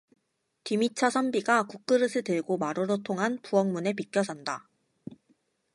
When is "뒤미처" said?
0.63-1.11